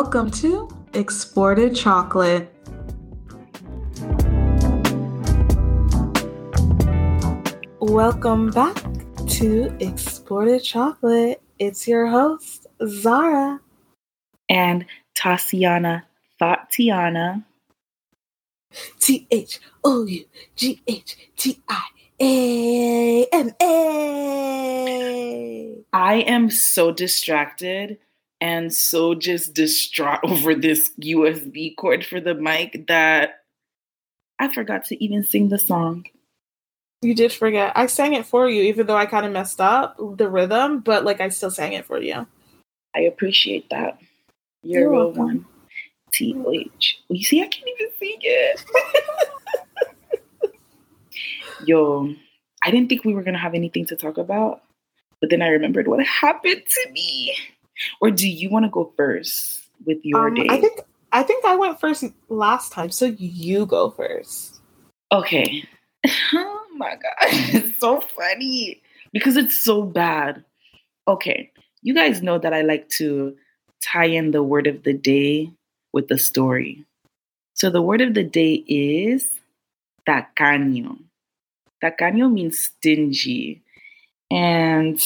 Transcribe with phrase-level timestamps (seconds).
[0.00, 2.54] Welcome to Exported Chocolate.
[7.80, 8.76] Welcome back
[9.26, 11.42] to Exported Chocolate.
[11.58, 13.58] It's your host, Zara.
[14.48, 16.06] And Tatiana
[16.40, 17.42] Thotiana.
[19.00, 20.24] T H O U
[20.54, 21.86] G H T I
[22.20, 24.78] A N A.
[25.92, 27.98] I am so distracted
[28.40, 33.42] and so just distraught over this USB cord for the mic that
[34.38, 36.06] I forgot to even sing the song.
[37.02, 37.72] You did forget.
[37.76, 41.04] I sang it for you, even though I kind of messed up the rhythm, but
[41.04, 42.26] like I still sang it for you.
[42.94, 43.98] I appreciate that.
[44.62, 45.46] You're, You're a real one.
[46.12, 46.98] T H.
[47.08, 48.64] You see, I can't even sing it.
[51.66, 52.14] Yo,
[52.64, 54.62] I didn't think we were gonna have anything to talk about,
[55.20, 57.34] but then I remembered what happened to me.
[58.00, 60.46] Or do you want to go first with your um, day?
[60.48, 60.80] I think
[61.12, 64.60] I think I went first last time, so you go first.
[65.12, 65.64] Okay.
[66.32, 67.16] Oh my god,
[67.52, 68.80] it's so funny
[69.12, 70.44] because it's so bad.
[71.08, 71.50] Okay,
[71.82, 73.34] you guys know that I like to
[73.82, 75.50] tie in the word of the day
[75.92, 76.84] with the story.
[77.54, 79.28] So the word of the day is
[80.08, 80.98] tacaño.
[81.82, 83.62] Tacaño means stingy.
[84.30, 85.00] And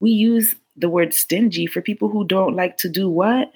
[0.00, 3.52] we use the word stingy for people who don't like to do what?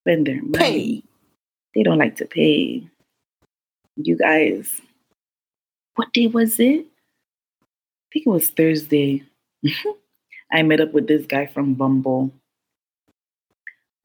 [0.00, 0.58] Spend their money.
[0.58, 1.02] Pay.
[1.74, 2.86] They don't like to pay.
[3.96, 4.80] You guys,
[5.96, 6.80] what day was it?
[6.80, 9.24] I think it was Thursday.
[10.52, 12.32] I met up with this guy from Bumble.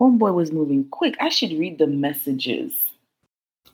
[0.01, 1.15] Homeboy was moving quick.
[1.19, 2.73] I should read the messages.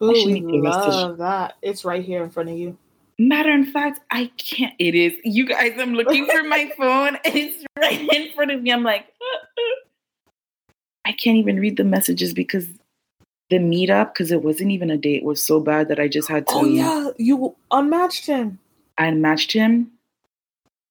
[0.02, 1.56] Ooh, we love that.
[1.62, 2.78] It's right here in front of you.
[3.20, 4.74] Matter of fact, I can't.
[4.80, 5.14] It is.
[5.24, 7.18] You guys, I'm looking for my phone.
[7.24, 8.72] It's right in front of me.
[8.72, 9.06] I'm like,
[11.06, 12.68] I can't even read the messages because
[13.50, 16.48] the meetup, because it wasn't even a date, was so bad that I just had
[16.48, 16.54] to.
[16.56, 17.10] Oh, yeah.
[17.18, 18.60] You unmatched him.
[18.98, 19.92] I unmatched him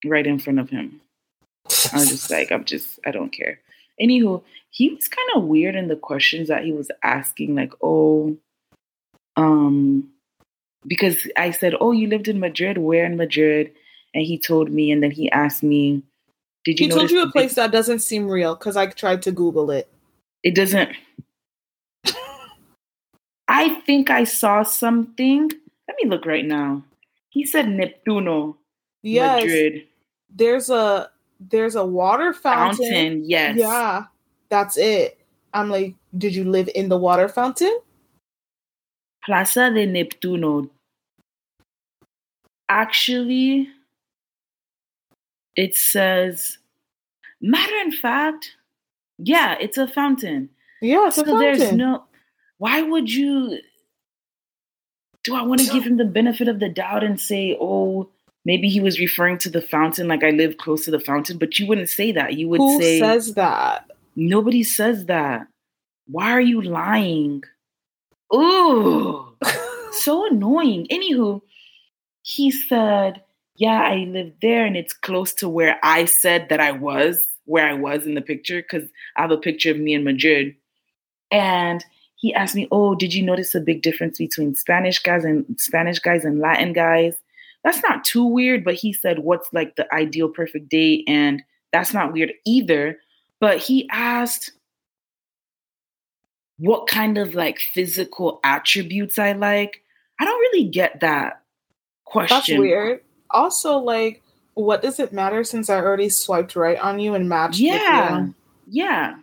[0.05, 1.01] right in front of him.
[1.93, 3.61] I was just like, I'm just, I don't care.
[4.01, 8.37] Anywho, he was kind of weird in the questions that he was asking, like, oh,
[9.37, 10.12] um,
[10.87, 12.79] because I said, "Oh, you lived in Madrid.
[12.79, 13.73] Where in Madrid?"
[14.15, 16.03] And he told me, and then he asked me,
[16.65, 19.33] "Did you?" He told you a place that doesn't seem real because I tried to
[19.33, 19.89] Google it.
[20.43, 20.91] It doesn't.
[23.49, 25.51] I think I saw something.
[25.89, 26.83] Let me look right now.
[27.31, 28.57] He said Neptuno,
[29.03, 29.87] yes, Madrid.
[30.35, 31.11] There's a
[31.41, 32.91] there's a water fountain.
[32.91, 33.57] Fountain, yes.
[33.57, 34.05] Yeah,
[34.49, 35.19] that's it.
[35.55, 37.79] I'm like, did you live in the water fountain?
[39.25, 40.69] Plaza de Neptuno.
[42.69, 43.69] Actually,
[45.57, 46.59] it says,
[47.41, 48.57] matter in fact,
[49.19, 50.49] yeah, it's a fountain.
[50.81, 52.05] Yeah, so there's no.
[52.59, 53.59] Why would you?
[55.23, 58.09] Do I want to give him the benefit of the doubt and say, oh,
[58.45, 61.39] maybe he was referring to the fountain, like I live close to the fountain?
[61.39, 62.35] But you wouldn't say that.
[62.35, 63.89] You would Who say, says that?
[64.17, 65.47] Nobody says that.
[66.07, 67.45] Why are you lying?
[68.33, 69.35] Oh,
[69.93, 70.87] so annoying.
[70.91, 71.43] Anywho,
[72.23, 73.23] he said,
[73.57, 77.69] Yeah, I live there and it's close to where I said that I was, where
[77.69, 80.55] I was in the picture, because I have a picture of me in Madrid.
[81.31, 81.85] And
[82.17, 85.99] he asked me, Oh, did you notice a big difference between Spanish guys and Spanish
[85.99, 87.15] guys and Latin guys?
[87.65, 91.05] That's not too weird, but he said, What's like the ideal perfect date?
[91.07, 92.99] And that's not weird either.
[93.41, 94.53] But he asked,
[96.59, 99.83] what kind of like physical attributes I like.
[100.21, 101.43] I don't really get that
[102.05, 102.37] question.
[102.37, 103.01] That's weird.
[103.31, 104.23] Also, like,
[104.55, 107.59] what does it matter since I already swiped right on you and matched?
[107.59, 108.27] Yeah,
[108.69, 109.17] yeah.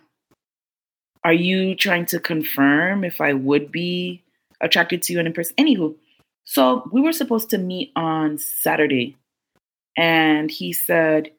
[1.22, 4.22] Are you trying to confirm if I would be
[4.60, 5.54] attracted to you in person?
[5.56, 5.94] Anywho,
[6.44, 9.16] so we were supposed to meet on Saturday,
[9.96, 11.30] and he said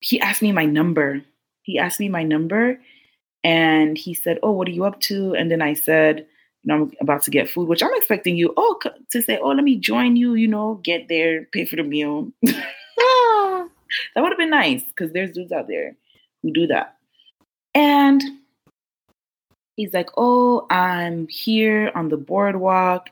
[0.00, 1.22] he asked me my number.
[1.62, 2.80] He asked me my number,
[3.44, 6.26] and he said, "Oh, what are you up to?" And then I said,
[6.62, 8.78] "You know, I'm about to get food, which I'm expecting you, oh,
[9.10, 10.34] to say, oh, let me join you.
[10.34, 13.68] You know, get there, pay for the meal." ah,
[14.14, 15.96] that would have been nice because there's dudes out there
[16.42, 16.96] who do that.
[17.74, 18.22] And
[19.76, 23.10] he's like, "Oh, I'm here on the boardwalk.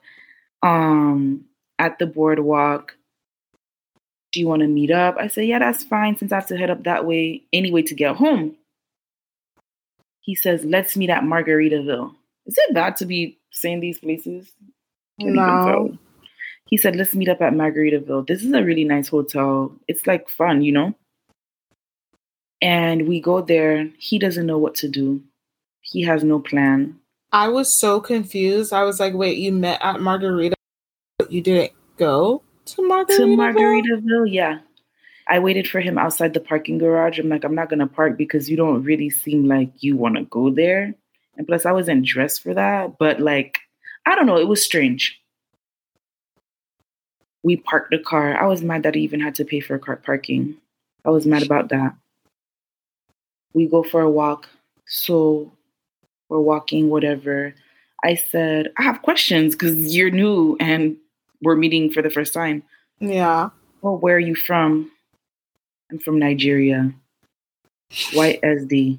[0.63, 1.45] Um,
[1.79, 2.95] at the boardwalk."
[4.31, 5.17] Do you want to meet up?
[5.19, 7.95] I said, yeah, that's fine since I have to head up that way anyway to
[7.95, 8.59] get home
[10.29, 12.15] he says, let's meet at Margaritaville.
[12.45, 14.53] Is it bad to be saying these places?
[15.19, 15.97] No.
[16.67, 18.27] He said, let's meet up at Margaritaville.
[18.27, 19.73] This is a really nice hotel.
[19.89, 20.95] It's like fun, you know?
[22.61, 23.89] And we go there.
[23.97, 25.23] He doesn't know what to do.
[25.81, 27.01] He has no plan.
[27.33, 28.75] I was so confused.
[28.75, 30.57] I was like, wait, you met at Margarita,
[31.19, 33.17] but you didn't go to Margaritaville?
[33.17, 34.59] To Margaritaville, yeah.
[35.29, 37.19] I waited for him outside the parking garage.
[37.19, 40.25] I'm like, I'm not gonna park because you don't really seem like you want to
[40.25, 40.95] go there.
[41.37, 42.99] And plus, I wasn't dressed for that.
[42.99, 43.59] But like,
[44.07, 44.39] I don't know.
[44.39, 45.21] It was strange.
[47.43, 48.37] We parked the car.
[48.37, 50.57] I was mad that I even had to pay for car parking.
[51.05, 51.95] I was mad about that.
[53.53, 54.49] We go for a walk.
[54.87, 55.53] So
[56.29, 57.55] we're walking, whatever.
[58.05, 60.97] I said, I have questions because you're new and
[61.43, 62.63] we're meeting for the first time.
[63.01, 63.51] Yeah.
[63.83, 64.91] Well, where are you from?
[65.90, 66.93] I'm from Nigeria.
[68.12, 68.99] White SD.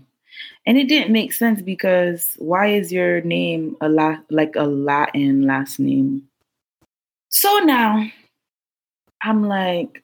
[0.65, 5.44] And it didn't make sense because why is your name a la- like a Latin
[5.44, 6.27] last name?
[7.30, 8.09] So now
[9.21, 10.03] I'm like,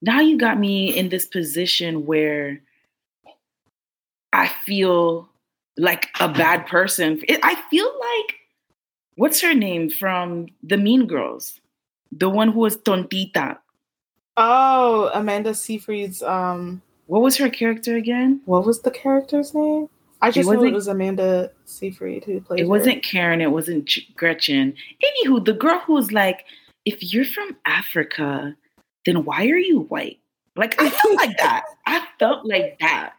[0.00, 2.60] now you got me in this position where
[4.32, 5.28] I feel
[5.76, 7.20] like a bad person.
[7.42, 8.36] I feel like,
[9.16, 11.60] what's her name from the Mean Girls?
[12.12, 13.58] The one who was Tontita.
[14.40, 18.40] Oh, Amanda Seyfried's um what was her character again?
[18.44, 19.88] What was the character's name?
[20.20, 22.60] I just know it was Amanda Seyfried who played.
[22.60, 22.68] It her.
[22.68, 23.40] wasn't Karen.
[23.40, 24.74] It wasn't Gretchen.
[25.02, 26.44] Anywho, the girl who was like,
[26.84, 28.56] "If you're from Africa,
[29.06, 30.18] then why are you white?"
[30.56, 31.64] Like I felt like that.
[31.86, 33.14] I felt like that.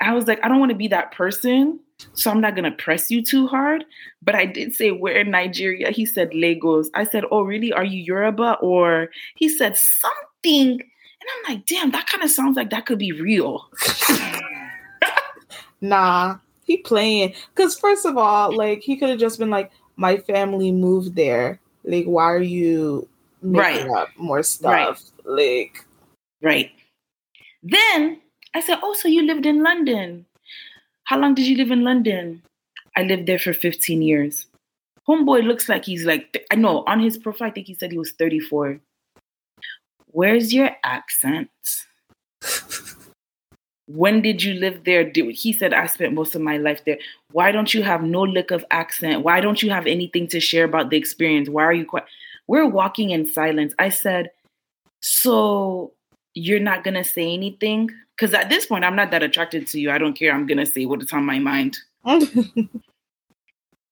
[0.00, 1.80] I was like, I don't want to be that person,
[2.12, 3.84] so I'm not gonna press you too hard.
[4.22, 5.90] But I did say we're in Nigeria.
[5.90, 6.90] He said Lagos.
[6.94, 7.72] I said, Oh, really?
[7.72, 8.54] Are you Yoruba?
[8.60, 10.80] Or he said something
[11.20, 13.68] and I'm like, damn, that kind of sounds like that could be real.
[15.80, 17.34] nah, he playing.
[17.54, 21.60] Cause first of all, like he could have just been like, my family moved there.
[21.84, 23.06] Like, why are you
[23.42, 24.02] making right.
[24.02, 25.02] up more stuff?
[25.24, 25.66] Right.
[25.72, 25.84] Like,
[26.40, 26.70] right.
[27.62, 28.20] Then
[28.54, 30.24] I said, oh, so you lived in London.
[31.10, 32.40] How long did you live in London?
[32.96, 34.46] I lived there for 15 years.
[35.08, 37.98] Homeboy looks like he's like, I know on his profile, I think he said he
[37.98, 38.78] was 34.
[40.06, 41.50] Where's your accent?
[43.88, 45.10] when did you live there?
[45.12, 46.98] He said, I spent most of my life there.
[47.32, 49.24] Why don't you have no lick of accent?
[49.24, 51.48] Why don't you have anything to share about the experience?
[51.48, 52.06] Why are you quiet?
[52.46, 53.74] We're walking in silence.
[53.80, 54.30] I said,
[55.00, 55.92] So
[56.34, 57.90] you're not going to say anything?
[58.16, 59.90] Because at this point, I'm not that attracted to you.
[59.90, 60.32] I don't care.
[60.32, 61.78] I'm going to say what's on my mind.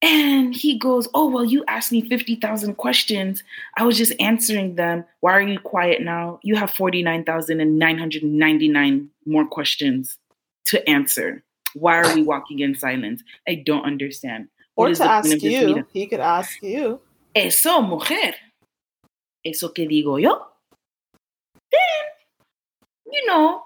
[0.01, 3.43] And he goes, Oh, well, you asked me 50,000 questions.
[3.77, 5.05] I was just answering them.
[5.21, 6.39] Why are you quiet now?
[6.43, 10.17] You have 49,999 more questions
[10.67, 11.43] to answer.
[11.75, 13.25] Why are we walking in silence?
[13.49, 14.47] I don't understand.
[14.77, 15.85] Or to ask you.
[15.93, 17.01] He could ask you.
[17.35, 18.37] Eso, mujer.
[19.45, 20.47] Eso que digo yo.
[21.73, 22.07] Then,
[23.11, 23.63] you know,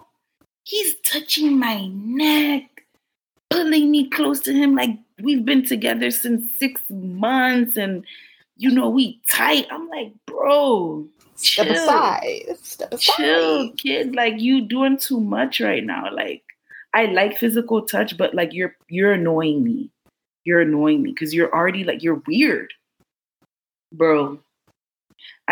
[0.65, 2.85] he's touching my neck,
[3.51, 8.05] pulling me close to him like we've been together since six months and
[8.57, 9.67] you know we tight.
[9.71, 11.07] I'm like, bro,
[11.37, 12.45] step aside.
[12.63, 13.17] Step aside.
[13.17, 14.15] Chill, kid.
[14.15, 16.13] Like you doing too much right now.
[16.13, 16.43] Like
[16.95, 19.91] I like physical touch, but like you're you're annoying me.
[20.45, 22.73] You're annoying me because you're already like you're weird.
[23.93, 24.41] Bro.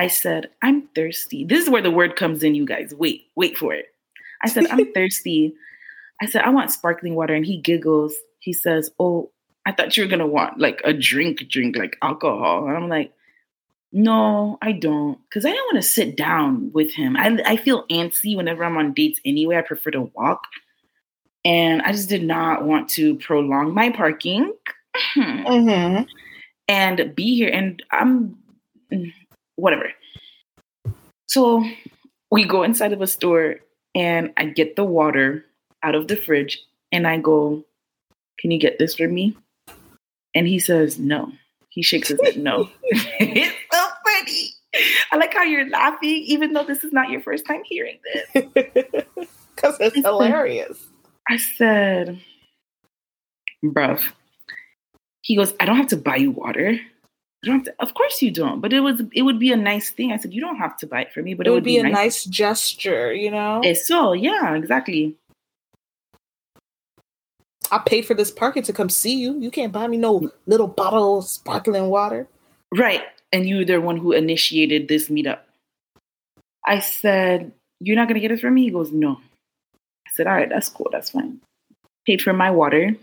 [0.00, 1.44] I said, I'm thirsty.
[1.44, 2.94] This is where the word comes in, you guys.
[2.94, 3.94] Wait, wait for it.
[4.42, 5.52] I said, I'm thirsty.
[6.22, 7.34] I said, I want sparkling water.
[7.34, 8.14] And he giggles.
[8.38, 9.30] He says, Oh,
[9.66, 12.66] I thought you were gonna want like a drink, drink like alcohol.
[12.66, 13.12] And I'm like,
[13.92, 17.14] no, I don't, because I don't want to sit down with him.
[17.18, 19.56] I I feel antsy whenever I'm on dates anyway.
[19.56, 20.44] I prefer to walk,
[21.44, 24.54] and I just did not want to prolong my parking
[25.14, 26.04] mm-hmm.
[26.68, 27.50] and be here.
[27.52, 28.38] And I'm
[29.56, 29.92] whatever.
[31.30, 31.64] So
[32.30, 33.56] we go inside of a store,
[33.94, 35.44] and I get the water
[35.82, 36.58] out of the fridge,
[36.90, 37.64] and I go,
[38.38, 39.36] "Can you get this for me?"
[40.34, 41.32] And he says, no.
[41.70, 42.68] He shakes his head, no.
[42.90, 44.50] it's so funny.
[45.12, 48.44] I like how you're laughing, even though this is not your first time hearing this.
[49.56, 50.78] Because it's I hilarious.
[50.78, 50.88] Said,
[51.28, 52.20] I said,
[53.62, 54.02] bruv.
[55.20, 56.80] He goes, I don't have to buy you water.
[57.44, 60.12] To, of course you don't, but it was it would be a nice thing.
[60.12, 61.64] I said you don't have to buy it for me, but it, it would, would
[61.64, 61.92] be, be, a nice.
[61.92, 63.62] nice gesture, you know.
[63.64, 65.16] It's so yeah, exactly.
[67.70, 69.38] I paid for this parking to come see you.
[69.38, 72.26] You can't buy me no little bottle of sparkling water.
[72.74, 73.02] Right.
[73.32, 75.40] And you were the one who initiated this meetup.
[76.66, 78.64] I said, You're not going to get it from me?
[78.64, 79.20] He goes, No.
[80.06, 80.88] I said, All right, that's cool.
[80.90, 81.40] That's fine.
[82.06, 82.96] Paid for my water,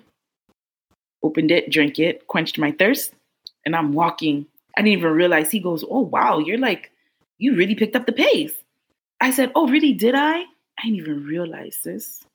[1.24, 3.13] opened it, drank it, quenched my thirst,
[3.67, 4.45] and I'm walking.
[4.77, 5.51] I didn't even realize.
[5.51, 6.89] He goes, Oh, wow, you're like,
[7.38, 8.53] you really picked up the pace.
[9.19, 9.91] I said, Oh, really?
[9.91, 10.39] Did I?
[10.39, 12.25] I didn't even realize this.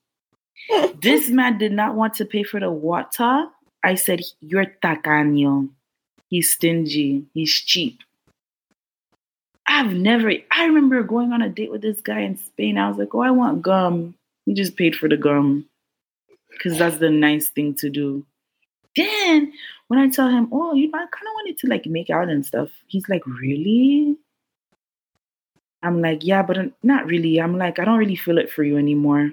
[1.00, 3.46] this man did not want to pay for the water.
[3.82, 5.70] I said, You're tacaño.
[6.28, 7.24] He's stingy.
[7.32, 8.00] He's cheap.
[9.66, 12.76] I've never, I remember going on a date with this guy in Spain.
[12.76, 14.14] I was like, Oh, I want gum.
[14.44, 15.64] He just paid for the gum
[16.50, 18.26] because that's the nice thing to do.
[18.94, 19.54] Then
[19.92, 22.30] when I tell him, Oh, you know, I kind of wanted to like make out
[22.30, 24.16] and stuff, he's like, Really?
[25.82, 27.38] I'm like, Yeah, but uh, not really.
[27.38, 29.32] I'm like, I don't really feel it for you anymore.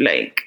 [0.00, 0.40] Like,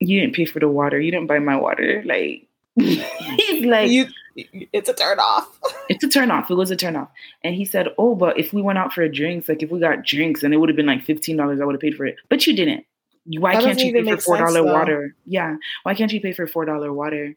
[0.00, 0.98] you didn't pay for the water.
[0.98, 2.02] You didn't buy my water.
[2.06, 2.46] Like,
[2.76, 5.60] he's like, you, it's a turn off.
[5.90, 6.50] it's a turn off.
[6.50, 7.10] It was a turn off.
[7.44, 9.78] And he said, oh, but if we went out for a drinks, like if we
[9.78, 12.16] got drinks and it would have been like $15, I would have paid for it.
[12.30, 12.86] But you didn't.
[13.26, 15.14] Why that can't you pay for $4 sense, water?
[15.26, 15.56] Yeah.
[15.82, 17.34] Why can't you pay for $4 water?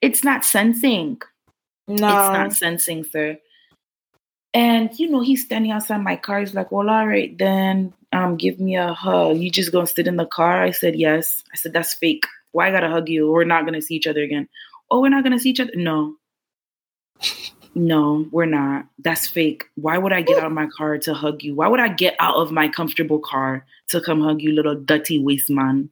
[0.00, 1.20] It's not sensing.
[1.86, 1.94] No.
[1.94, 3.38] It's not sensing, sir.
[4.54, 6.40] And you know, he's standing outside my car.
[6.40, 9.38] He's like, Well, all right, then um, give me a hug.
[9.38, 10.62] You just gonna sit in the car?
[10.62, 11.42] I said, Yes.
[11.52, 12.24] I said, That's fake.
[12.52, 13.30] Why I gotta hug you?
[13.30, 14.48] We're not gonna see each other again.
[14.90, 15.72] Oh, we're not gonna see each other?
[15.74, 16.16] No.
[17.74, 18.86] No, we're not.
[18.98, 19.64] That's fake.
[19.76, 21.54] Why would I get out of my car to hug you?
[21.54, 25.18] Why would I get out of my comfortable car to come hug you, little dirty
[25.18, 25.90] waste man?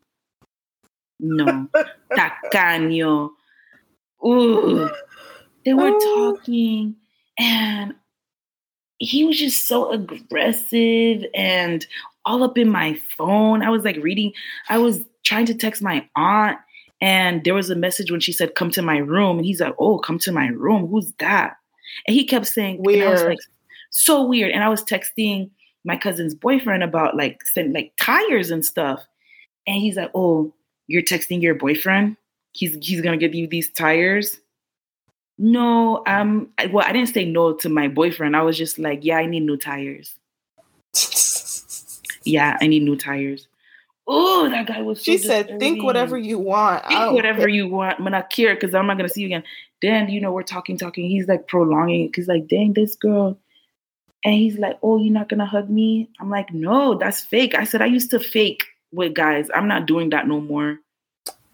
[1.21, 1.69] No.
[2.13, 3.31] Tacaño.
[4.27, 4.91] Ooh.
[5.65, 6.37] They were oh.
[6.37, 6.97] talking
[7.39, 7.95] and
[8.99, 11.87] he was just so aggressive and
[12.25, 13.63] all up in my phone.
[13.63, 14.33] I was like reading,
[14.69, 16.59] I was trying to text my aunt,
[17.01, 19.39] and there was a message when she said, Come to my room.
[19.39, 20.87] And he's like, Oh, come to my room.
[20.87, 21.57] Who's that?
[22.07, 23.07] And he kept saying, Weird.
[23.07, 23.39] I was like,
[23.91, 24.53] So weird.
[24.53, 25.51] And I was texting
[25.85, 29.05] my cousin's boyfriend about like sending like tires and stuff.
[29.67, 30.55] And he's like, Oh,
[30.87, 32.17] you're texting your boyfriend?
[32.57, 34.41] He's he's gonna give you these tires.
[35.39, 38.35] No, um, well, I didn't say no to my boyfriend.
[38.35, 40.17] I was just like, yeah, I need new tires.
[42.25, 43.47] yeah, I need new tires.
[44.07, 45.01] Oh, that guy was.
[45.01, 46.87] So she said, "Think whatever you want.
[46.87, 48.01] Think whatever you want.
[48.01, 49.45] I'm not care because I'm not gonna see you again."
[49.83, 51.11] Then you know we're talking, talking.
[51.11, 53.39] He's like prolonging because like, dang, this girl.
[54.25, 57.65] And he's like, "Oh, you're not gonna hug me?" I'm like, "No, that's fake." I
[57.65, 59.49] said I used to fake with guys.
[59.55, 60.79] I'm not doing that no more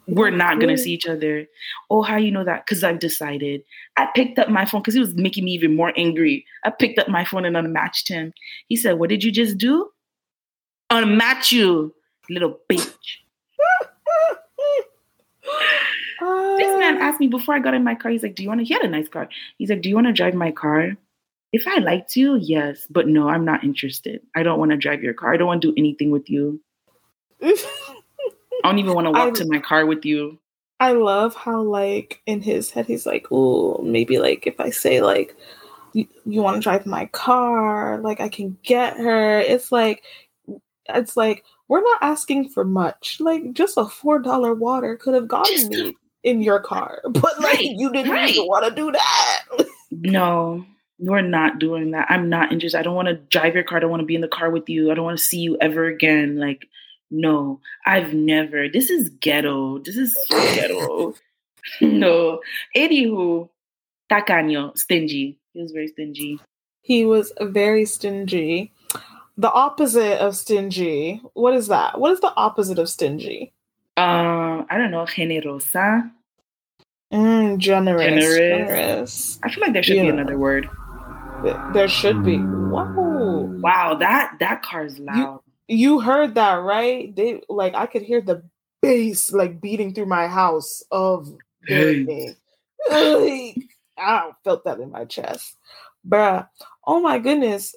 [0.06, 1.46] we're not gonna see each other.
[1.88, 2.66] Oh, how you know that?
[2.66, 3.62] Because I've decided.
[3.96, 6.44] I picked up my phone because he was making me even more angry.
[6.64, 8.32] I picked up my phone and unmatched him.
[8.68, 9.90] He said, What did you just do?
[10.90, 11.94] Unmatch you,
[12.28, 13.18] little bitch.
[16.20, 18.60] this man asked me before I got in my car, he's like, Do you want
[18.60, 18.64] to?
[18.64, 19.28] He had a nice car.
[19.58, 20.96] He's like, Do you want to drive my car?
[21.52, 24.22] If I liked you, yes, but no, I'm not interested.
[24.34, 25.34] I don't want to drive your car.
[25.34, 26.60] I don't want to do anything with you.
[28.64, 30.38] I don't even want to walk I, to my car with you.
[30.80, 35.00] I love how like in his head he's like, oh, maybe like if I say
[35.00, 35.36] like
[35.92, 39.38] you, you want to drive my car, like I can get her.
[39.38, 40.02] It's like
[40.88, 43.18] it's like we're not asking for much.
[43.20, 47.40] Like just a four dollar water could have gotten just me in your car, but
[47.40, 48.30] like right, you didn't right.
[48.30, 49.42] even want to do that.
[49.90, 50.64] no,
[50.98, 52.06] we're not doing that.
[52.10, 52.78] I'm not interested.
[52.78, 53.78] I don't want to drive your car.
[53.78, 54.90] I don't want to be in the car with you.
[54.90, 56.38] I don't want to see you ever again.
[56.38, 56.68] Like
[57.12, 58.68] no, I've never.
[58.68, 59.78] This is ghetto.
[59.78, 61.14] This is so ghetto.
[61.80, 62.40] no.
[62.74, 63.48] Anywho,
[64.10, 65.38] tacaño, stingy.
[65.52, 66.40] He was very stingy.
[66.80, 68.72] He was very stingy.
[69.36, 71.22] The opposite of stingy.
[71.34, 72.00] What is that?
[72.00, 73.52] What is the opposite of stingy?
[73.96, 75.04] Uh, I don't know.
[75.04, 76.10] Generosa.
[77.12, 78.06] Mm, generous.
[78.06, 78.36] generous.
[78.38, 79.38] Generous.
[79.42, 80.02] I feel like there should yeah.
[80.02, 80.68] be another word.
[81.74, 82.38] There should be.
[82.38, 83.50] Wow.
[83.60, 85.16] Wow, that that car's loud.
[85.16, 87.14] You, you heard that, right?
[87.14, 88.42] They like I could hear the
[88.80, 91.32] bass like beating through my house of
[91.66, 93.56] hey.
[93.98, 95.56] I felt that in my chest.
[96.06, 96.48] Bruh.
[96.86, 97.74] Oh my goodness.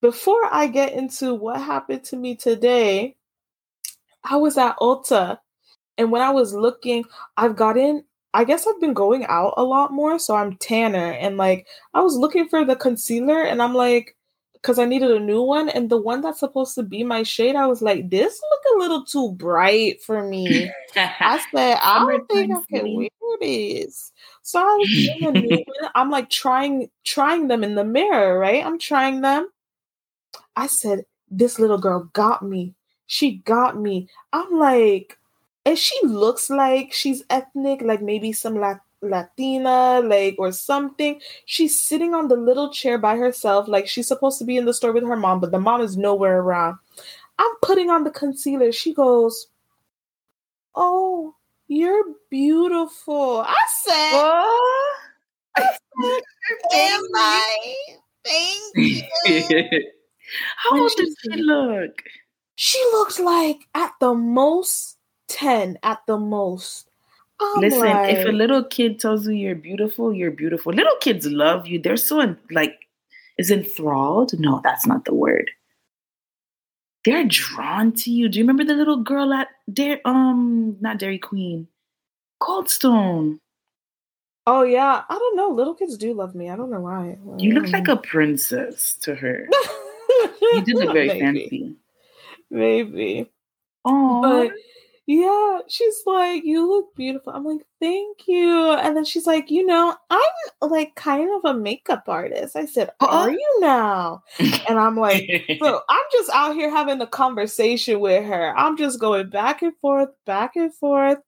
[0.00, 3.16] Before I get into what happened to me today,
[4.22, 5.38] I was at Ulta.
[5.96, 7.04] And when I was looking,
[7.36, 8.04] I've gotten
[8.34, 11.12] I guess I've been going out a lot more, so I'm tanner.
[11.12, 14.16] And like I was looking for the concealer and I'm like,
[14.64, 15.68] because I needed a new one.
[15.68, 18.78] And the one that's supposed to be my shade, I was like, this look a
[18.78, 20.72] little too bright for me.
[20.96, 24.10] I said, I don't think I can wear this.
[24.40, 25.90] So I was getting a new one.
[25.94, 28.64] I'm like trying trying them in the mirror, right?
[28.64, 29.50] I'm trying them.
[30.56, 32.74] I said, this little girl got me.
[33.06, 34.08] She got me.
[34.32, 35.18] I'm like,
[35.66, 41.20] and she looks like she's ethnic, like maybe some like Latina, like, or something.
[41.46, 44.74] She's sitting on the little chair by herself, like she's supposed to be in the
[44.74, 46.78] store with her mom, but the mom is nowhere around.
[47.38, 48.72] I'm putting on the concealer.
[48.72, 49.48] She goes,
[50.74, 51.34] Oh,
[51.68, 53.40] you're beautiful.
[53.40, 54.96] I said, oh.
[55.56, 56.20] I said oh
[56.74, 57.74] Am I?
[58.24, 58.76] Thank
[59.24, 59.84] you.
[60.56, 62.02] How old does she look?
[62.56, 64.96] She looks like at the most
[65.28, 66.88] 10, at the most.
[67.40, 70.72] I'm Listen, like, if a little kid tells you you're beautiful, you're beautiful.
[70.72, 71.80] Little kids love you.
[71.80, 72.78] They're so like
[73.38, 74.38] is enthralled.
[74.38, 75.50] No, that's not the word.
[77.04, 78.28] They're drawn to you.
[78.28, 81.68] Do you remember the little girl at Dairy um not Dairy Queen?
[82.40, 83.38] Coldstone.
[84.46, 85.48] oh yeah, I don't know.
[85.48, 86.50] Little kids do love me.
[86.50, 87.18] I don't know why.
[87.38, 89.48] You look like a princess to her.
[90.40, 91.20] You did look very Maybe.
[91.20, 91.76] fancy.
[92.50, 93.30] Maybe.
[93.84, 94.52] Oh, But
[95.06, 97.32] yeah, she's like, You look beautiful.
[97.32, 98.72] I'm like, Thank you.
[98.72, 100.20] And then she's like, You know, I'm
[100.62, 102.56] like kind of a makeup artist.
[102.56, 102.90] I said.
[103.00, 103.30] Are uh-huh.
[103.30, 104.22] you now?
[104.38, 108.56] And I'm like, So I'm just out here having a conversation with her.
[108.56, 111.18] I'm just going back and forth, back and forth.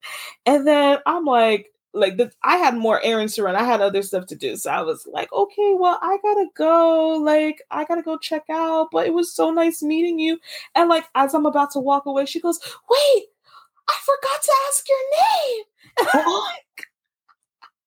[0.47, 3.57] And then I'm like, like the, I had more errands to run.
[3.57, 4.57] I had other stuff to do.
[4.57, 7.19] So I was like, okay, well, I gotta go.
[7.23, 8.89] Like, I gotta go check out.
[8.93, 10.39] But it was so nice meeting you.
[10.75, 13.25] And like as I'm about to walk away, she goes, Wait,
[13.89, 15.65] I forgot to ask your name.
[15.99, 16.51] And I'm Oh.
[16.53, 16.63] like,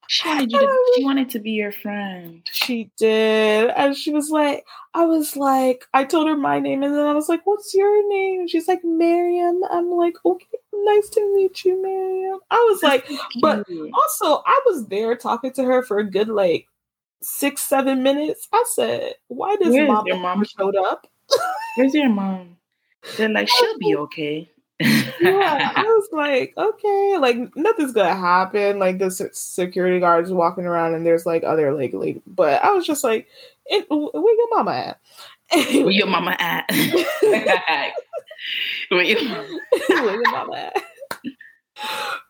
[0.08, 2.42] she wanted you to oh, she wanted to be your friend.
[2.52, 3.70] She did.
[3.78, 4.66] And she was like,
[4.96, 8.10] I was like, I told her my name, and then I was like, What's your
[8.10, 8.48] name?
[8.48, 9.62] She's like, Miriam.
[9.70, 12.40] I'm like, Okay, nice to meet you, Miriam.
[12.50, 13.08] I was like,
[13.42, 16.66] but- also, I was there talking to her for a good like
[17.22, 18.48] six, seven minutes.
[18.52, 20.44] I said, Why does Where's mom your mom?
[20.46, 21.06] showed up?
[21.78, 22.58] Where's your mom?
[23.18, 24.50] They're like, she'll be okay.
[24.80, 28.80] Yeah, I was like, okay, like nothing's gonna happen.
[28.80, 32.22] Like the se- security guards walking around, and there's like other like like.
[32.28, 33.28] But I was just like,
[33.70, 35.00] "Eh, where your mama at?
[35.52, 36.66] Where your mama at?
[38.90, 39.60] Where your mama?
[39.90, 40.84] Where your mama at?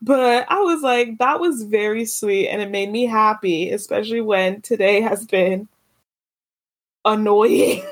[0.02, 4.60] But I was like, that was very sweet, and it made me happy, especially when
[4.62, 5.68] today has been
[7.04, 7.82] annoying,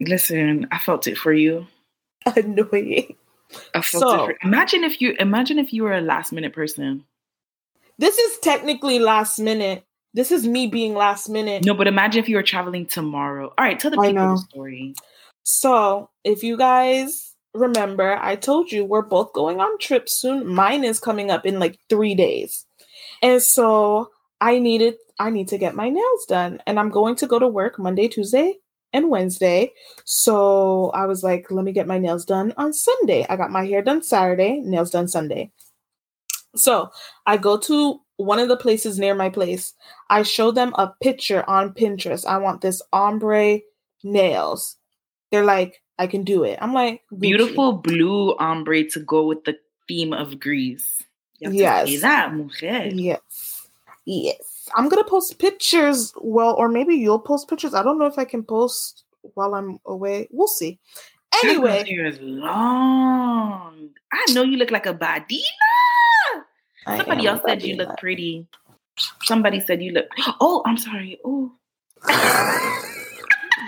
[0.00, 1.66] Listen, I felt it for you.
[2.36, 3.16] annoying.
[3.82, 7.04] So- it for Imagine if you imagine if you were a last minute person.
[7.98, 9.84] This is technically last minute.
[10.14, 11.64] This is me being last minute.
[11.64, 13.52] No, but imagine if you were traveling tomorrow.
[13.56, 14.94] All right, tell the people the story.
[15.42, 20.46] So, if you guys remember, I told you we're both going on trips soon.
[20.46, 22.66] Mine is coming up in like three days.
[23.22, 26.62] And so I needed I need to get my nails done.
[26.66, 28.54] And I'm going to go to work Monday, Tuesday,
[28.92, 29.72] and Wednesday.
[30.04, 33.26] So I was like, let me get my nails done on Sunday.
[33.28, 35.52] I got my hair done Saturday, nails done Sunday.
[36.56, 36.90] So
[37.26, 39.72] I go to one of the places near my place.
[40.10, 42.26] I show them a picture on Pinterest.
[42.26, 43.60] I want this ombre
[44.02, 44.76] nails.
[45.30, 46.58] They're like, I can do it.
[46.60, 47.20] I'm like, Gucci.
[47.20, 51.04] Beautiful blue ombre to go with the theme of Greece.
[51.38, 52.00] You have to Yes.
[52.02, 52.88] that, mujer.
[52.92, 53.68] Yes.
[54.04, 54.49] Yes.
[54.74, 56.12] I'm gonna post pictures.
[56.20, 57.74] Well, or maybe you'll post pictures.
[57.74, 59.04] I don't know if I can post
[59.34, 60.28] while I'm away.
[60.30, 60.78] We'll see.
[61.44, 63.90] Anyway, hair is long.
[64.12, 65.40] I know you look like a badina.
[66.86, 68.46] Somebody else said you look pretty.
[69.22, 70.06] Somebody said you look.
[70.40, 71.18] Oh, I'm sorry.
[71.24, 71.52] Oh.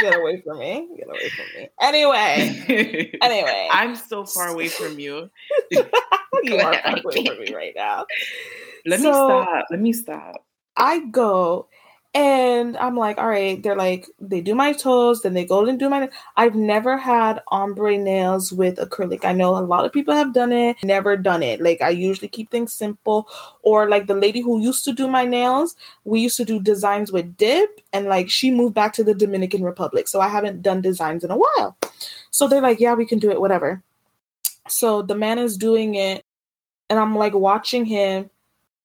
[0.00, 0.88] Get away from me.
[0.96, 1.68] Get away from me.
[1.80, 3.12] Anyway.
[3.22, 3.68] Anyway.
[3.70, 5.30] I'm so far away from you.
[5.70, 8.06] you are far away from me right now.
[8.84, 9.66] Let me stop.
[9.70, 10.44] Let me stop.
[10.76, 11.68] I go
[12.14, 15.78] and I'm like, all right, they're like, they do my toes, then they go and
[15.78, 16.10] do my.
[16.36, 19.24] I've never had ombre nails with acrylic.
[19.24, 21.62] I know a lot of people have done it, never done it.
[21.62, 23.28] Like, I usually keep things simple.
[23.62, 27.10] Or, like, the lady who used to do my nails, we used to do designs
[27.10, 30.06] with dip, and like, she moved back to the Dominican Republic.
[30.06, 31.78] So I haven't done designs in a while.
[32.30, 33.82] So they're like, yeah, we can do it, whatever.
[34.68, 36.26] So the man is doing it,
[36.90, 38.28] and I'm like watching him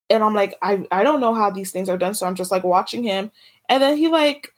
[0.09, 2.13] and I'm like, I, I don't know how these things are done.
[2.13, 3.31] So I'm just like watching him.
[3.69, 4.53] And then he like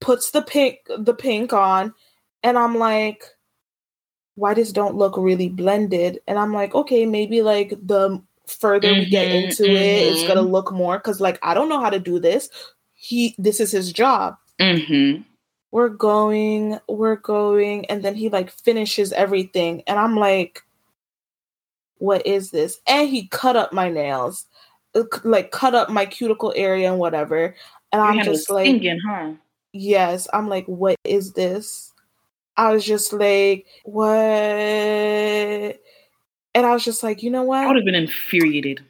[0.00, 1.94] puts the pink the pink on
[2.42, 3.24] and I'm like,
[4.36, 6.20] why does don't look really blended?
[6.26, 10.42] And I'm like, okay, maybe like the further we get Mhm, into it, it's gonna
[10.42, 12.48] look more because like I don't know how to do this.
[12.94, 14.36] He this is his job.
[14.60, 15.22] Mm-hmm.
[15.70, 20.62] We're going, we're going, and then he like finishes everything, and I'm like,
[21.98, 22.78] what is this?
[22.86, 24.46] And he cut up my nails,
[24.94, 27.54] Uh, like cut up my cuticle area and whatever.
[27.92, 29.32] And I'm just like, singing, huh?
[29.72, 31.92] yes, I'm like, what is this?
[32.56, 34.08] I was just like, what?
[36.56, 37.64] And I was just like, you know what?
[37.64, 38.84] I would have been infuriated.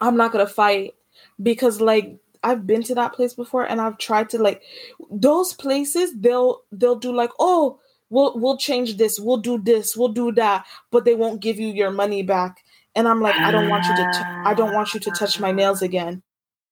[0.00, 0.94] I'm not gonna fight
[1.42, 4.62] because like I've been to that place before and I've tried to like
[5.10, 10.08] those places they'll they'll do like oh we'll we'll change this we'll do this we'll
[10.08, 12.63] do that but they won't give you your money back
[12.96, 15.52] and I'm like I don't want you to I don't want you to touch my
[15.52, 16.22] nails again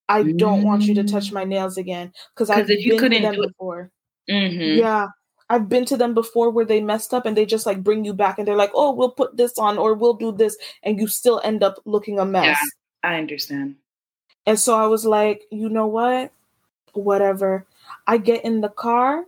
[0.09, 2.99] I don't want you to touch my nails again because I've 'Cause if you been
[2.99, 3.91] to couldn't them do it- before
[4.31, 4.79] Mm-hmm.
[4.79, 5.09] yeah
[5.51, 8.15] I've been to them before where they messed up and they just like bring you
[8.15, 10.57] back and they're like, oh, we'll put this on or we'll do this.
[10.83, 12.57] And you still end up looking a mess.
[13.03, 13.75] Yeah, I understand.
[14.47, 16.33] And so I was like, you know what?
[16.95, 17.67] Whatever.
[18.07, 19.27] I get in the car.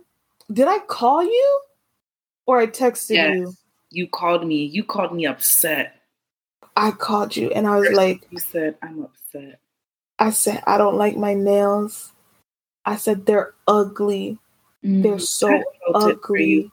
[0.51, 1.61] Did I call you
[2.47, 3.53] or I texted yes, you?
[3.91, 4.65] You called me.
[4.65, 6.01] You called me upset.
[6.75, 9.59] I called you and I was First like, You said, I'm upset.
[10.19, 12.13] I said, I don't like my nails.
[12.85, 14.37] I said, they're ugly.
[14.83, 16.45] Mm, they're so ugly.
[16.45, 16.71] You,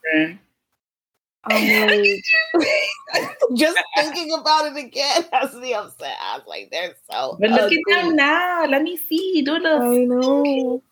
[1.44, 1.86] I'm
[2.54, 6.16] like, just thinking about it again has me upset.
[6.20, 7.36] I was like, they're so.
[7.40, 7.82] But look ugly.
[7.92, 8.66] at them now.
[8.66, 9.42] Let me see.
[9.42, 9.68] Do the.
[9.68, 10.82] I know.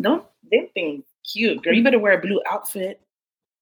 [0.00, 1.72] Don't them things cute, girl.
[1.72, 3.00] You better wear a blue outfit.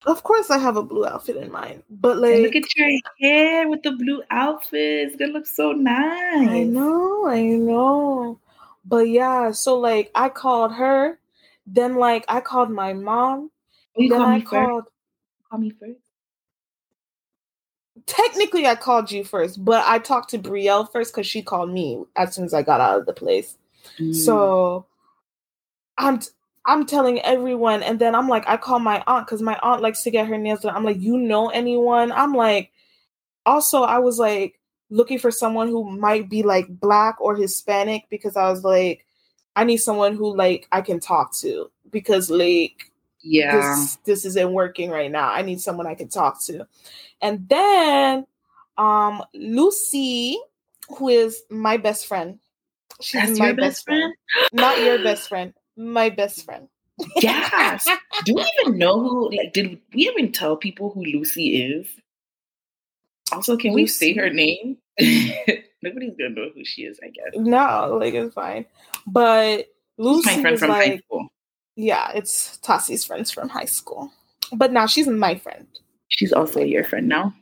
[0.06, 3.68] Of course, I have a blue outfit in mind, but like, look at your hair
[3.68, 5.08] with the blue outfit.
[5.08, 6.48] It's gonna look so nice.
[6.48, 8.40] I know, I know,
[8.84, 9.50] but yeah.
[9.50, 11.18] So like, I called her,
[11.66, 13.50] then like I called my mom.
[13.98, 14.84] Oh, then I called.
[14.84, 14.94] First?
[15.50, 16.00] Call me first.
[18.06, 22.02] Technically, I called you first, but I talked to Brielle first because she called me
[22.16, 23.58] as soon as I got out of the place.
[23.98, 24.14] Mm.
[24.14, 24.86] So
[25.98, 26.30] I'm t-
[26.66, 30.02] I'm telling everyone, and then I'm like, I call my aunt because my aunt likes
[30.02, 30.74] to get her nails done.
[30.74, 32.12] I'm like, you know anyone?
[32.12, 32.70] I'm like,
[33.46, 38.36] also, I was like looking for someone who might be like black or Hispanic because
[38.36, 39.06] I was like,
[39.56, 42.92] I need someone who like I can talk to because like
[43.22, 45.30] yeah this, this isn't working right now.
[45.30, 46.66] I need someone I can talk to.
[47.22, 48.26] And then
[48.76, 50.38] um Lucy,
[50.98, 52.38] who is my best friend.
[53.00, 54.14] She's That's my best friend?
[54.32, 54.48] friend.
[54.52, 56.68] Not your best friend my best friend.
[57.16, 57.88] yes.
[58.24, 59.30] Do we even know who?
[59.30, 61.86] Like, did we even tell people who Lucy is?
[63.32, 63.82] Also, can Lucy.
[63.82, 64.76] we say her name?
[65.82, 67.00] Nobody's gonna know who she is.
[67.02, 67.32] I guess.
[67.34, 68.66] No, like it's fine.
[69.06, 71.28] But Lucy my friend from like, high school.
[71.76, 74.12] Yeah, it's Tassi's friends from high school.
[74.52, 75.66] But now she's my friend.
[76.08, 77.34] She's also your friend now.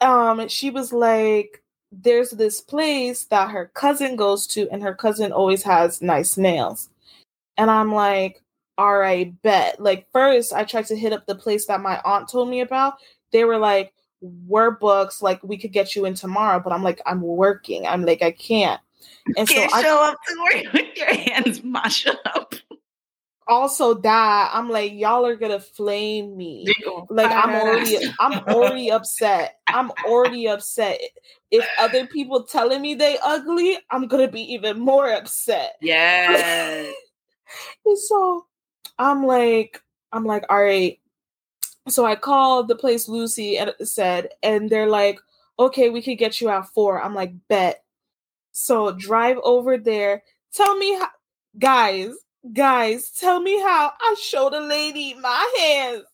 [0.00, 1.62] Um, she was like,
[1.92, 6.88] there's this place that her cousin goes to, and her cousin always has nice nails.
[7.56, 8.42] And I'm like,
[8.76, 9.80] all right, bet.
[9.80, 12.94] Like, first, I tried to hit up the place that my aunt told me about.
[13.32, 16.60] They were like, we're books, like, we could get you in tomorrow.
[16.60, 17.86] But I'm like, I'm working.
[17.86, 18.80] I'm like, I can't.
[19.36, 22.54] And can't so show I, up to work with your hands mashed up.
[23.46, 26.66] Also, that I'm like, y'all are gonna flame me.
[27.10, 29.58] Like, I'm already, I'm already upset.
[29.66, 30.98] I'm already upset.
[31.50, 35.76] If other people telling me they ugly, I'm gonna be even more upset.
[35.82, 36.90] Yeah.
[37.86, 38.46] And so
[38.98, 40.98] I'm like, I'm like, all right.
[41.88, 45.18] So I called the place Lucy and said, and they're like,
[45.58, 47.02] okay, we could get you out four.
[47.02, 47.84] I'm like, bet.
[48.52, 50.22] So drive over there.
[50.52, 51.08] Tell me how,
[51.58, 52.12] guys,
[52.52, 56.04] guys, tell me how I showed a lady my hands.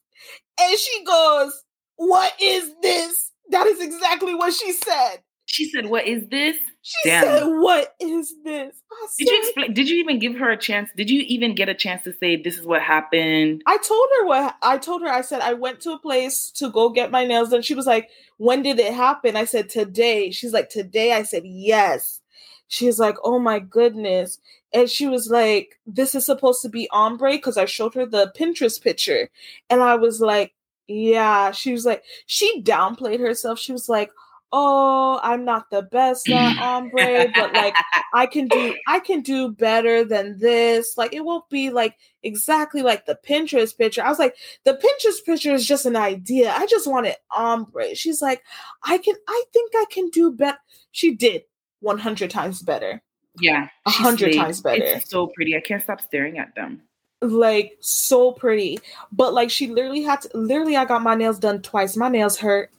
[0.60, 1.64] And she goes,
[1.96, 3.30] What is this?
[3.50, 5.16] That is exactly what she said.
[5.52, 6.56] She said, What is this?
[6.82, 7.24] She Damn.
[7.24, 8.74] said, "What is this?"
[9.18, 9.74] did you explain?
[9.74, 10.88] Did you even give her a chance?
[10.96, 13.62] Did you even get a chance to say, "This is what happened"?
[13.66, 15.08] I told her what I told her.
[15.08, 17.60] I said I went to a place to go get my nails done.
[17.62, 18.08] She was like,
[18.38, 22.22] "When did it happen?" I said, "Today." She's like, "Today." I said, "Yes."
[22.68, 24.38] She's like, "Oh my goodness!"
[24.72, 28.32] And she was like, "This is supposed to be ombre," because I showed her the
[28.38, 29.28] Pinterest picture,
[29.68, 30.54] and I was like,
[30.88, 33.58] "Yeah." She was like, she downplayed herself.
[33.58, 34.10] She was like
[34.52, 37.74] oh i'm not the best at ombre but like
[38.14, 40.96] i can do i can do better than this.
[40.96, 44.02] Like it won't be like exactly like the pinterest picture.
[44.02, 46.52] I was like the pinterest picture is just an idea.
[46.52, 47.94] I just want it ombre.
[47.94, 48.42] She's like
[48.82, 50.58] i can i think i can do better
[50.92, 51.42] she did
[51.80, 53.02] 100 times better.
[53.40, 54.82] Yeah 100 times better.
[54.82, 55.56] It's so pretty.
[55.56, 56.82] I can't stop staring at them.
[57.22, 58.78] Like so pretty.
[59.12, 61.96] But like she literally had to literally i got my nails done twice.
[61.96, 62.70] My nails hurt.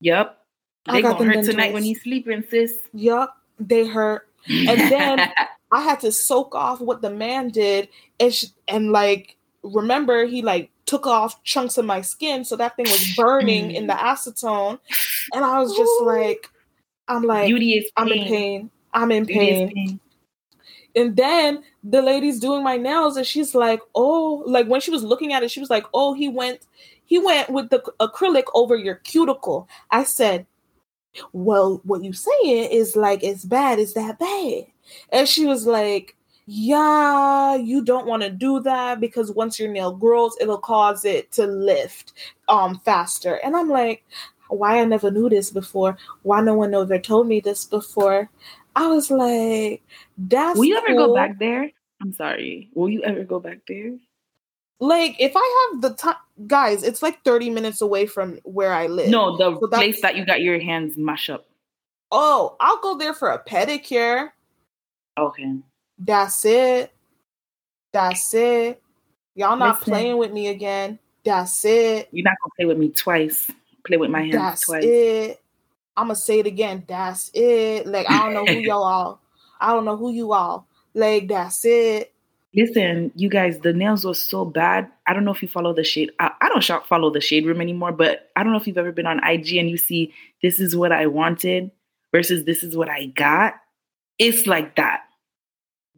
[0.00, 0.37] Yep
[0.86, 1.74] they gonna hurt tonight twice.
[1.74, 2.72] when you sleeping, sis.
[2.92, 4.28] Yup, they hurt.
[4.48, 5.30] And then
[5.72, 7.88] I had to soak off what the man did,
[8.18, 12.76] and sh- and like remember he like took off chunks of my skin, so that
[12.76, 13.98] thing was burning in the mm.
[13.98, 14.78] acetone,
[15.34, 16.06] and I was just Ooh.
[16.06, 16.50] like,
[17.08, 18.70] I'm like, Beauty is I'm in pain.
[18.94, 19.72] I'm in pain.
[19.74, 20.00] pain.
[20.96, 25.04] And then the lady's doing my nails, and she's like, "Oh, like when she was
[25.04, 26.60] looking at it, she was like, "Oh, he went,
[27.04, 30.46] he went with the acrylic over your cuticle." I said,
[31.32, 34.66] well, what you saying is like it's bad, it's that bad.
[35.12, 39.92] And she was like, yeah, you don't want to do that because once your nail
[39.92, 42.12] grows, it'll cause it to lift
[42.48, 43.34] um faster.
[43.44, 44.04] And I'm like,
[44.48, 45.98] why I never knew this before?
[46.22, 48.30] Why no one ever told me this before?
[48.76, 49.82] I was like,
[50.16, 51.08] that's Will you ever cool.
[51.08, 51.70] go back there?
[52.00, 52.70] I'm sorry.
[52.74, 53.96] Will you ever go back there?
[54.80, 58.86] Like if I have the time guys, it's like 30 minutes away from where I
[58.86, 59.08] live.
[59.10, 61.46] No, the So place that you got your hands mash up.
[62.10, 64.30] Oh, I'll go there for a pedicure.
[65.18, 65.56] Okay.
[65.98, 66.92] That's it.
[67.92, 68.82] That's it.
[69.34, 69.92] Y'all not Listen.
[69.92, 70.98] playing with me again.
[71.24, 72.08] That's it.
[72.12, 73.50] You're not gonna play with me twice.
[73.86, 74.84] Play with my hands That's twice.
[74.84, 75.40] it.
[75.96, 76.84] I'm gonna say it again.
[76.86, 77.86] That's it.
[77.86, 79.18] Like I don't know who y'all are.
[79.60, 80.66] I don't know who you all.
[80.94, 82.12] Like that's it.
[82.54, 84.90] Listen, you guys, the nails were so bad.
[85.06, 86.10] I don't know if you follow the shade.
[86.18, 88.78] I, I don't shop follow the shade room anymore, but I don't know if you've
[88.78, 91.70] ever been on IG and you see this is what I wanted
[92.10, 93.54] versus this is what I got.
[94.18, 95.02] It's like that.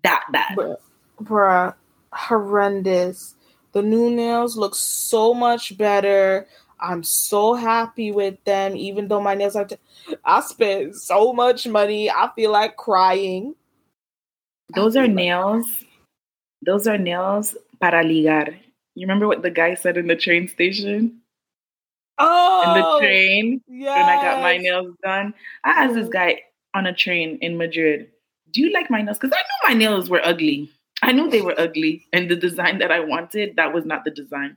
[0.03, 0.57] That bad.
[0.59, 0.77] Bruh,
[1.23, 1.75] bruh,
[2.13, 3.37] horrendous.
[3.73, 6.49] The new nails look so much better.
[6.81, 9.67] I'm so happy with them, even though my nails are.
[9.67, 9.77] T-
[10.25, 12.11] I spent so much money.
[12.11, 13.55] I feel like crying.
[14.75, 15.85] Those are nails.
[16.63, 18.55] Those are nails para ligar.
[18.95, 21.21] You remember what the guy said in the train station?
[22.19, 23.97] Oh, In the train yes.
[23.97, 25.35] when I got my nails done.
[25.65, 26.13] I asked this Mhm.
[26.13, 26.43] guy
[26.75, 28.11] on a train in Madrid,
[28.51, 30.71] "Do you like my nails?" Because I knew my nails were ugly.
[31.03, 34.11] I knew they were ugly, and the design that I wanted that was not the
[34.11, 34.57] design.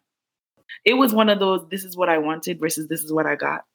[0.86, 1.68] It was one of those.
[1.70, 3.66] This is what I wanted versus this is what I got.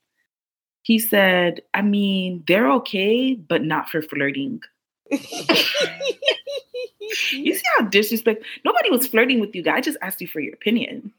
[0.83, 4.61] He said, "I mean, they're okay, but not for flirting."
[7.31, 8.45] You see how disrespect?
[8.65, 9.77] Nobody was flirting with you, guy.
[9.77, 11.13] I just asked you for your opinion.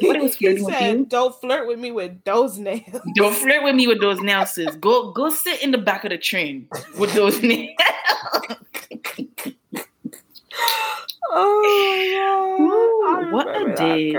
[0.00, 1.06] Nobody was he flirting with said, you.
[1.06, 4.74] "Don't flirt with me with those nails." Don't flirt with me with those nails, sis.
[4.76, 7.76] Go go sit in the back of the train with those nails.
[11.30, 12.56] Oh!
[12.60, 14.16] Ooh, what a day.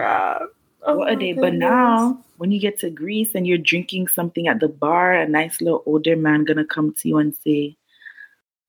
[0.84, 1.34] Oh what a day.
[1.34, 5.28] But now when you get to Greece and you're drinking something at the bar, a
[5.28, 7.76] nice little older man gonna come to you and say,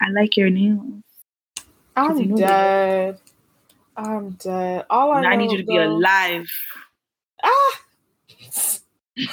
[0.03, 1.03] I like your nails.
[2.01, 3.21] I'm dead.
[3.97, 4.87] I'm dead.
[4.89, 6.49] All I I need you to be alive.
[7.43, 7.81] Ah!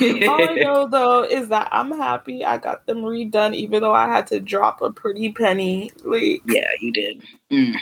[0.01, 4.07] All I know though is that I'm happy I got them redone, even though I
[4.07, 5.91] had to drop a pretty penny.
[6.03, 7.23] Like, yeah, you did.
[7.51, 7.75] Mm.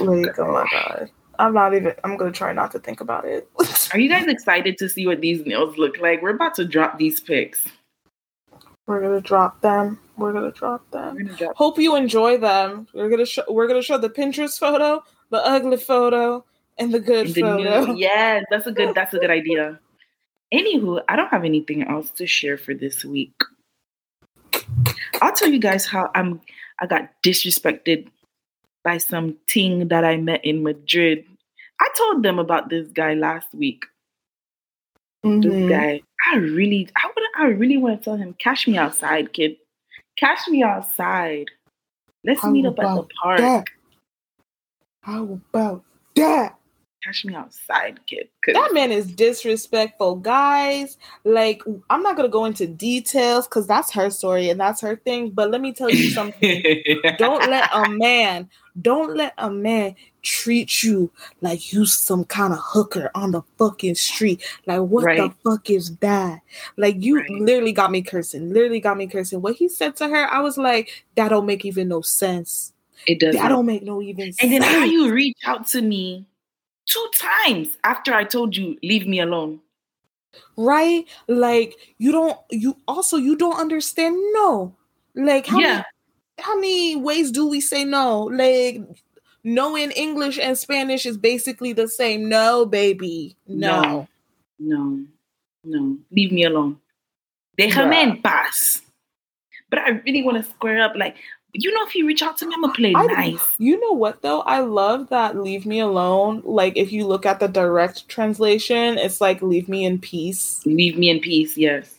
[0.00, 1.10] like oh my god.
[1.38, 1.94] I'm not even.
[2.02, 3.48] I'm gonna try not to think about it.
[3.92, 6.22] Are you guys excited to see what these nails look like?
[6.22, 7.62] We're about to drop these pics.
[8.86, 9.98] We're gonna drop them.
[10.16, 11.16] We're gonna drop them.
[11.18, 12.86] Gonna drop Hope you enjoy them.
[12.94, 13.42] We're gonna show.
[13.48, 16.44] We're gonna show the Pinterest photo, the ugly photo,
[16.78, 17.84] and the good the photo.
[17.86, 19.80] new, yes, that's a good that's a good idea.
[20.54, 23.34] Anywho, I don't have anything else to share for this week.
[25.20, 26.40] I'll tell you guys how I'm
[26.78, 28.08] I got disrespected
[28.84, 31.24] by some ting that I met in Madrid.
[31.80, 33.84] I told them about this guy last week.
[35.24, 35.68] This Mhm.
[35.68, 39.56] guy, I really I I really want to tell him, cash me outside, kid.
[40.16, 41.46] Cash me outside.
[42.24, 43.38] Let's How meet up at the park.
[43.38, 43.64] that?
[45.02, 45.84] How about
[46.16, 46.56] that?
[47.04, 48.28] Cash me outside, kid.
[48.52, 50.98] That man is disrespectful, guys.
[51.24, 55.30] Like, I'm not gonna go into details because that's her story and that's her thing.
[55.30, 56.62] But let me tell you something.
[57.18, 58.48] don't let a man,
[58.82, 61.10] don't let a man treat you
[61.40, 64.42] like you some kind of hooker on the fucking street.
[64.66, 66.40] Like, what the fuck is that?
[66.76, 67.30] Like, you Right.
[67.30, 68.52] literally got me cursing.
[68.52, 69.40] Literally got me cursing.
[69.40, 72.72] What he said to her, I was like, that don't make even no sense.
[73.06, 73.34] it does.
[73.34, 74.42] That don't make no even sense.
[74.42, 76.26] And then how you reach out to me
[76.86, 79.60] two times after I told you leave me alone.
[80.56, 81.04] right?
[81.28, 84.74] Like you don't you also you don't understand no.
[85.14, 85.68] Like how Yeah.
[85.68, 85.84] many
[86.38, 88.24] how many ways do we say no?
[88.24, 88.80] Like
[89.44, 92.28] no in English and Spanish is basically the same.
[92.28, 93.36] No, baby.
[93.46, 94.08] No.
[94.58, 95.04] No,
[95.64, 96.78] no, leave me alone.
[97.58, 98.82] Déjame en paz.
[99.68, 100.92] But I really want to square up.
[100.96, 101.16] Like,
[101.52, 103.54] you know, if you reach out to me, I'm gonna play I- nice.
[103.58, 104.40] You know what though?
[104.40, 106.42] I love that leave me alone.
[106.44, 110.64] Like if you look at the direct translation, it's like leave me in peace.
[110.64, 111.56] Leave me in peace.
[111.58, 111.95] Yes,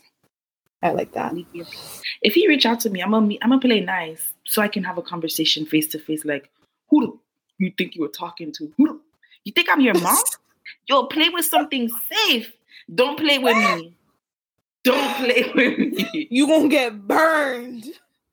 [0.82, 1.34] I like that.
[1.34, 2.02] leave me in peace.
[2.22, 4.84] If you reach out to me, I'm gonna I'm gonna play nice so I can
[4.84, 6.24] have a conversation face to face.
[6.24, 6.50] Like,
[6.90, 7.20] who do
[7.58, 8.72] you think you were talking to?
[8.76, 9.00] Who do-
[9.44, 10.16] you think I'm your mom?
[10.88, 12.52] Yo, play with something safe.
[12.94, 13.94] Don't play with me.
[14.84, 16.28] Don't play with me.
[16.30, 17.84] You gonna get burned.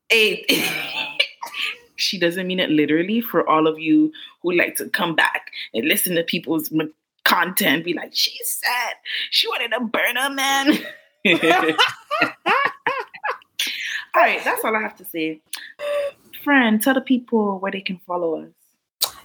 [0.08, 0.44] Hey,
[1.96, 5.86] she doesn't mean it literally for all of you who like to come back and
[5.88, 6.72] listen to people's
[7.24, 7.84] content.
[7.84, 8.92] Be like, she said
[9.30, 10.78] she wanted to burn a man.
[14.14, 15.40] All right, that's all I have to say.
[16.42, 18.48] Friend, tell the people where they can follow us.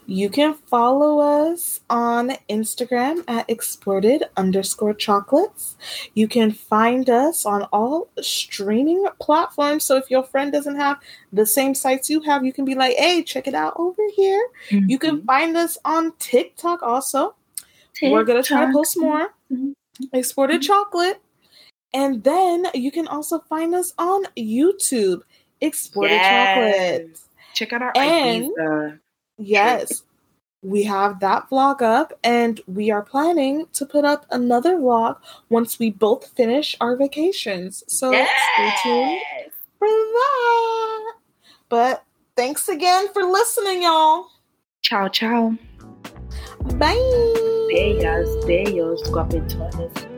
[0.08, 5.78] You can follow us on Instagram at exported underscore chocolates.
[6.16, 9.84] You can find us on all streaming platforms.
[9.84, 10.98] So if your friend doesn't have
[11.32, 14.44] the same sites you have, you can be like, hey, check it out over here.
[14.90, 15.26] You can Mhm.
[15.26, 17.36] find us on TikTok also.
[18.12, 19.34] We're gonna try to post more.
[20.14, 21.22] Exported chocolate.
[21.94, 25.22] And then you can also find us on YouTube.
[25.60, 26.98] Exported Yes.
[27.06, 27.20] chocolate.
[27.54, 29.00] Check out our And- Ibiza.
[29.38, 30.04] Yes.
[30.64, 35.18] We have that vlog up and we are planning to put up another vlog
[35.50, 37.84] once we both finish our vacations.
[37.88, 39.22] So stay tuned
[39.80, 41.14] for that.
[41.68, 42.04] But
[42.38, 44.28] thanks again for listening, y'all.
[44.84, 45.58] Ciao, ciao.
[46.76, 46.96] Bye.
[47.74, 50.11] Bellas, bellos, guapetones.